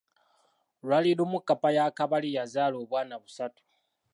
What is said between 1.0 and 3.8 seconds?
lumu kkapa ya Kabali yazaala obwana busatu.